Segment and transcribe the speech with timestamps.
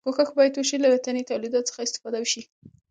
[0.07, 2.41] کوښښ باید وشي له وطني تولیداتو څخه استفاده وشي.